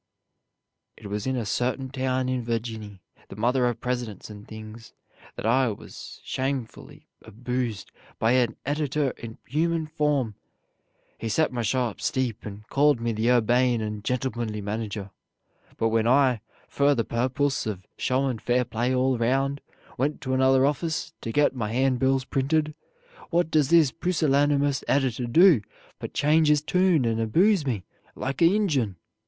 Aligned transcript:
"It 0.97 1.05
was 1.11 1.27
in 1.27 1.35
a 1.35 1.45
surtin 1.45 1.91
town 1.91 2.27
in 2.27 2.41
Virginny, 2.43 3.01
the 3.29 3.35
Muther 3.35 3.69
of 3.69 3.79
Presidents 3.81 4.31
and 4.31 4.47
things, 4.47 4.93
that 5.35 5.45
I 5.45 5.67
was 5.67 6.19
shaimfully 6.25 7.03
aboozed 7.21 7.91
by 8.17 8.31
a 8.31 8.47
editer 8.65 9.11
in 9.11 9.37
human 9.45 9.85
form. 9.85 10.33
He 11.19 11.29
set 11.29 11.53
my 11.53 11.61
Show 11.61 11.83
up 11.85 12.01
steep, 12.01 12.47
and 12.47 12.67
kalled 12.67 12.99
me 12.99 13.11
the 13.13 13.29
urbane 13.29 13.79
and 13.79 14.03
gentlemunly 14.03 14.59
manager, 14.59 15.11
but 15.77 15.89
when 15.89 16.07
I, 16.07 16.41
fur 16.67 16.95
the 16.95 17.05
purpuss 17.05 17.67
of 17.67 17.85
showin' 17.95 18.39
fair 18.39 18.65
play 18.65 18.95
all 18.95 19.19
round, 19.19 19.61
went 19.99 20.19
to 20.21 20.31
anuther 20.31 20.65
offiss 20.67 21.13
to 21.21 21.31
get 21.31 21.55
my 21.55 21.71
handbills 21.71 22.25
printed, 22.25 22.73
what 23.29 23.51
duz 23.51 23.69
this 23.69 23.91
pussillanermus 23.91 24.83
editer 24.87 25.27
do 25.31 25.61
but 25.99 26.15
change 26.15 26.47
his 26.47 26.63
toon 26.63 27.05
and 27.05 27.21
abooze 27.21 27.67
me 27.67 27.83
like 28.15 28.41
a 28.41 28.45
injun. 28.45 28.95